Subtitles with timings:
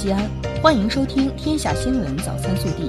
[0.00, 0.26] 西安，
[0.62, 2.84] 欢迎收听《天下新闻早餐速递》。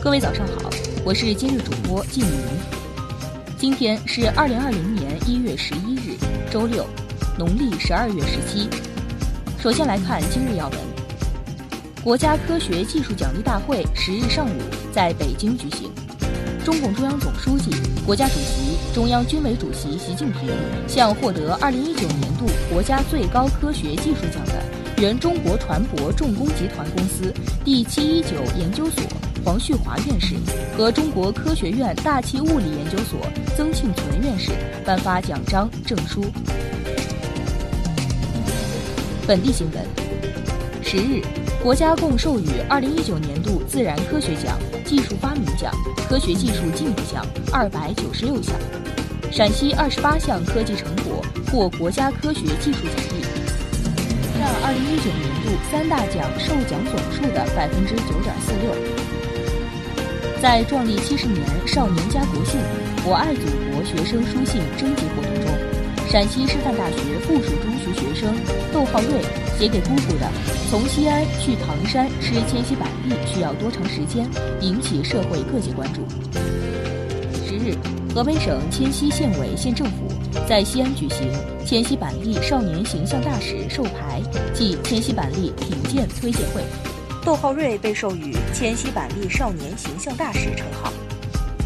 [0.00, 0.70] 各位早上好，
[1.04, 2.30] 我是今日主播季明。
[3.58, 6.16] 今天是二零二零年一月十一日，
[6.52, 6.86] 周六，
[7.36, 8.68] 农历十二月十七。
[9.60, 10.78] 首先来看今日要闻：
[12.04, 14.60] 国家科学技术奖励大会十日上午
[14.92, 15.90] 在北京举行。
[16.64, 17.72] 中共中央总书记、
[18.06, 20.48] 国家主席、中央军委主席习近平
[20.86, 24.63] 向获得二零一九年度国家最高科学技术奖的
[25.04, 27.30] 原中国船舶重工集团公司
[27.62, 29.02] 第七一九研究所
[29.44, 30.34] 黄旭华院士
[30.78, 33.20] 和中国科学院大气物理研究所
[33.54, 36.24] 曾庆存院士颁发奖章证书。
[39.26, 39.84] 本地新闻：
[40.82, 41.22] 十日。
[41.62, 45.70] 国家共授予二零一九年度自然科学奖、技术发明奖、
[46.08, 48.54] 科学技术进步奖二百九十六项，
[49.30, 53.33] 陕西二十八项科技成果获国家科学技术奖励，
[54.64, 58.72] 二零一九年度三大奖授奖总数的百分之九点四六。
[60.40, 62.58] 在壮丽七十年少年家国信
[63.04, 65.52] 我爱祖国学生书信征集活动中，
[66.08, 66.96] 陕西师范大学
[67.28, 68.34] 附属中学学生
[68.72, 69.20] 窦浩瑞
[69.58, 70.32] 写给姑姑的。
[70.70, 74.26] 从西安去唐山吃千禧板栗需要多长时间？
[74.62, 76.00] 引起社会各界关注。
[77.44, 77.76] 十日，
[78.14, 80.08] 河北省迁西县委县政府
[80.48, 81.30] 在西安举行
[81.64, 84.20] 千禧板栗少年形象大使授牌
[84.54, 86.62] 暨千禧板栗品鉴推介会，
[87.24, 90.92] 窦浩瑞被授予千禧板栗少年形象大使称号。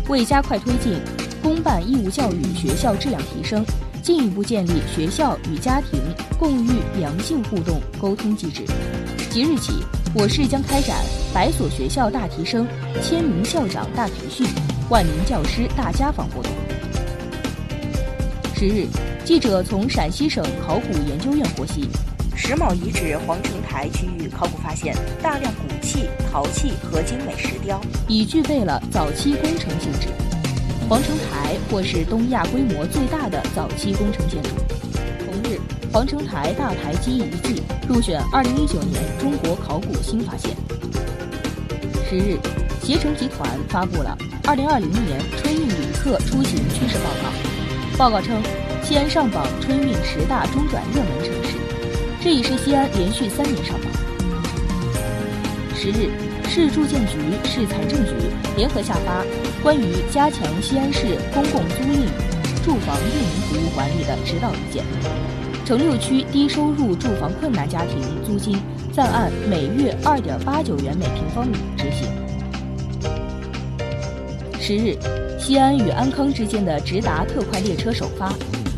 [0.08, 1.00] 为加快推进
[1.42, 3.64] 公办义务教育学校质量提升，
[4.02, 6.00] 进一步建立学校与家庭
[6.38, 8.62] 共育良性互动沟通机制。
[9.28, 9.72] 即日起，
[10.14, 10.96] 我市将开展
[11.34, 12.66] 百所学校大提升、
[13.02, 14.46] 千名校长大培训、
[14.88, 16.50] 万名教师大家访活动。
[18.58, 18.88] 十日，
[19.24, 21.88] 记者从陕西省考古研究院获悉，
[22.34, 30.08] 石峁遗址皇城台区域考古发现大量骨器、陶器和精美石雕，已具备了早期工程性质。
[30.88, 34.48] 皇城台或是东亚规模最大的早期工程建筑。
[35.24, 35.60] 同日
[35.92, 40.50] 皇城台大台基遗迹入选二零一九年中国考古新发现。
[42.10, 42.36] 十日，
[42.82, 44.18] 携程集团发布了
[44.48, 47.47] 二零二零年春运旅客出行趋势报告。
[47.98, 48.40] 报告称，
[48.80, 51.58] 西安上榜春运十大中转热门城市，
[52.22, 53.90] 这已是西安连续三年上榜。
[55.74, 56.08] 十日，
[56.48, 58.12] 市住建局、市财政局
[58.56, 59.24] 联合下发
[59.64, 62.06] 关于加强西安市公共租赁
[62.64, 64.84] 住房运营服务管理的指导意见。
[65.66, 68.56] 城六区低收入住房困难家庭租金
[68.92, 72.08] 暂按每月二点八九元每平方米执行。
[74.60, 74.96] 十日，
[75.48, 78.30] 西安与安康之间的直达特快列车首发，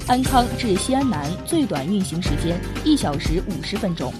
[0.06, 4.12] 安康至西安南最短运行时间一小时五十分钟。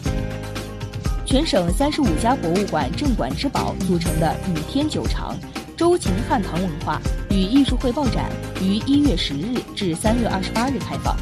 [1.24, 5.38] 全省三十五家博物馆镇馆之宝组成的“雨天久长”
[5.78, 7.00] 周秦汉唐文化
[7.30, 8.28] 与艺术汇报展
[8.60, 11.16] 于一月十日至三月二十八日开放。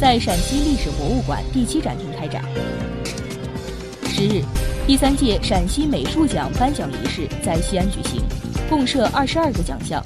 [0.00, 2.42] 在陕西历史博物馆第七展厅开展。
[4.08, 4.42] 十日，
[4.88, 8.20] 第三届陕西美术奖颁奖仪式在西安举行，
[8.68, 10.02] 共设二十二个奖项，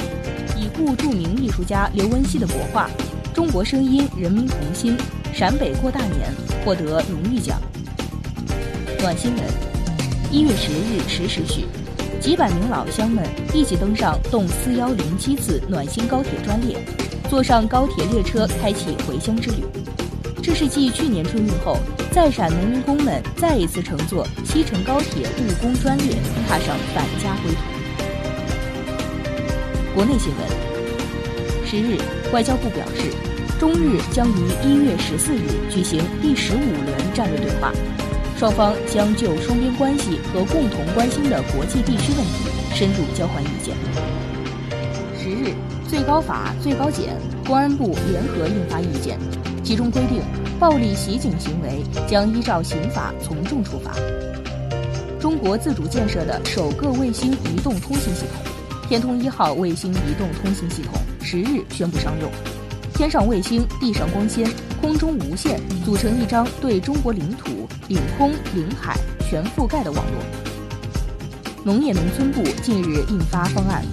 [0.79, 2.89] 故著名艺术家刘文熙的国画
[3.35, 4.97] 《中国声音人民同心》
[5.35, 6.33] 陕北过大年
[6.65, 7.61] 获得荣誉奖。
[9.01, 9.45] 暖新闻：
[10.31, 11.65] 一月十日十时许，
[12.21, 16.79] 几百名老乡们一起登上动四幺零七次暖心高铁专列。
[17.29, 19.65] 坐上高铁列车，开启回乡之旅。
[20.41, 21.77] 这是继去年春运后，
[22.13, 26.15] 在陕农民工们再一次乘坐西成高铁务工专列，
[26.49, 27.59] 踏上返家归途。
[29.95, 30.58] 国内新闻：
[31.71, 31.99] 十日，
[32.33, 33.13] 外交部表示，
[33.61, 37.71] 中日将于一月十四日举行第十五轮战略对话，
[38.39, 43.77] 双方将就双边关系和共同关心的国际地区问题深入交换意见。
[45.23, 45.55] 十日。
[45.87, 47.17] 最高法、最高检、
[47.47, 49.19] 公安部联合印发意见，
[49.65, 50.21] 其中规定，
[50.61, 53.93] 暴力袭警行为将依照刑法从重处罚。
[55.19, 58.53] 中国自主建设的首个卫星移动通信系统
[58.87, 60.93] “天通一号”卫星移动通信系统
[61.31, 62.31] 十日宣布商用，
[62.95, 68.97] 天上卫星、地上光纤、空中无线组成一张对中国领土、领空、领海
[69.29, 71.63] 全覆盖的网络。
[71.63, 73.85] 农业农村部近日印发方案。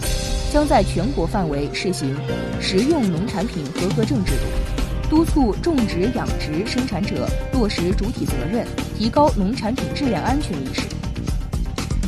[0.50, 2.16] 将在全国范围试行
[2.62, 8.66] 食用农产品合格证制度，督促种植养殖生产者落实主体责任，
[8.98, 10.84] 提高农产品质量安全意识。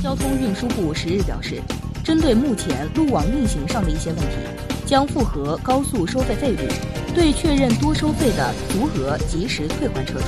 [0.01, 1.61] 交通运输部十日表示，
[2.05, 6.65] 针对目前路网运行上的一些问题，将复核高速收费费率，
[7.13, 10.25] 对确认多收费的足额及时退还车主。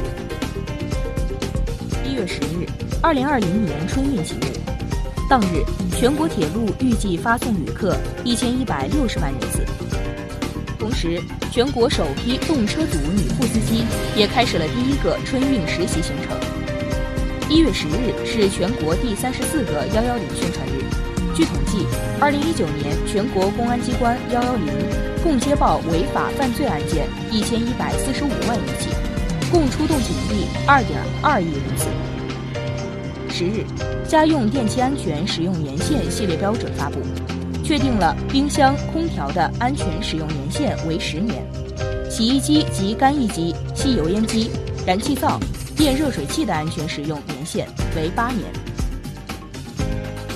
[2.06, 2.67] 一月十日。
[3.01, 4.41] 二零二零年春运启幕，
[5.29, 5.63] 当日
[5.97, 7.95] 全国铁路预计发送旅客
[8.25, 9.65] 一千一百六十万人次。
[10.77, 13.85] 同时，全国首批动车组女副司机
[14.17, 16.38] 也开始了第一个春运实习行程。
[17.50, 20.83] 一月十日是全国第三十四个幺幺零宣传日。
[21.39, 21.88] 据统计，
[22.19, 24.65] 二零一九年全国公安机关幺幺零
[25.24, 28.89] 共接报违法犯罪案件一千一百四十五万余起，
[29.50, 31.88] 共出动警力二点二亿人次。
[33.30, 33.63] 十日，
[34.06, 37.00] 家用电器安全使用年限系列标准发布，
[37.63, 41.42] 确定了冰箱、空调的安全使用年限为十年，
[42.12, 44.51] 洗衣机及干衣机、吸油烟机、
[44.85, 45.39] 燃气灶、
[45.74, 47.65] 电热水器的安全使用年限
[47.95, 48.44] 为八年。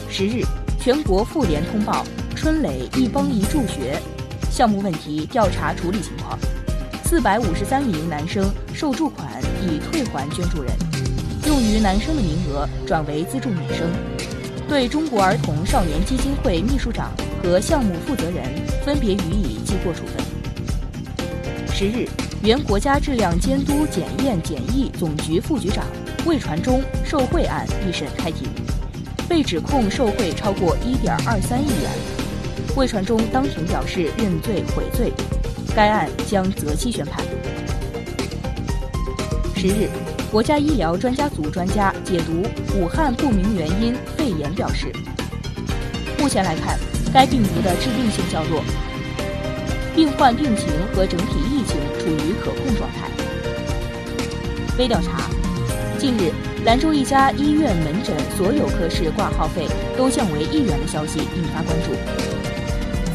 [0.10, 0.46] 十日。
[0.84, 3.98] 全国妇联通报春蕾一崩一助学
[4.52, 6.38] 项目问题调查处理情况，
[7.06, 9.26] 四百五十三名男生受助款
[9.66, 10.74] 已退还捐助人，
[11.48, 13.90] 用于男生的名额转为资助女生，
[14.68, 18.44] 对中国儿童少年基金会秘书长和项目负责人
[18.86, 20.22] 分别予以记过处分。
[21.74, 22.06] 十日，
[22.44, 25.86] 原国家质量监督检验检疫总局副局长
[26.26, 28.50] 魏传忠受贿案一审开庭。
[29.28, 31.90] 被指控受贿超过一点二三亿元，
[32.76, 35.12] 魏传忠当庭表示认罪悔罪，
[35.76, 37.24] 该案将择期宣判。
[39.56, 39.90] 十日，
[40.32, 42.44] 国家医疗专家组专家解读
[42.78, 44.92] 武汉不明原因肺炎表示，
[46.20, 46.78] 目前来看，
[47.14, 48.64] 该病毒的致病性较弱，
[49.96, 53.10] 病患病情和整体疫情处于可控状态。
[54.78, 55.30] 微调查，
[55.98, 56.53] 近日。
[56.66, 59.68] 兰州一家医院门诊所有科室挂号费
[59.98, 61.92] 都降为一元的消息引发关注。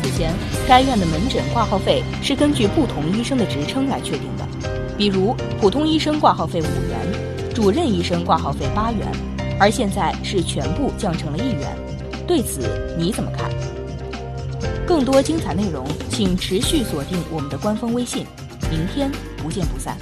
[0.03, 0.35] 此前，
[0.69, 4.47] 该院的门诊挂号费是根据不同医生的职称来确定的，
[4.99, 9.09] 比如普通医生挂号费五元，主任医生挂号费八元，
[9.59, 11.75] 而现在是全部降成了一元。
[12.27, 12.61] 对此
[12.99, 13.51] 你怎么看？
[14.87, 18.27] 更多精彩内容，请持续锁定我们的官方微信，
[18.71, 19.97] 明天不见不散。